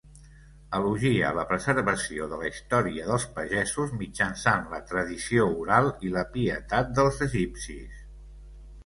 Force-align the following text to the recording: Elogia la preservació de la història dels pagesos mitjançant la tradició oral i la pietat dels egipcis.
Elogia 0.75 1.27
la 1.39 1.43
preservació 1.49 2.29
de 2.31 2.39
la 2.43 2.47
història 2.51 3.09
dels 3.11 3.25
pagesos 3.35 3.93
mitjançant 3.99 4.65
la 4.71 4.79
tradició 4.93 5.45
oral 5.65 5.91
i 6.09 6.15
la 6.17 6.25
pietat 6.39 6.91
dels 7.01 7.21
egipcis. 7.27 8.01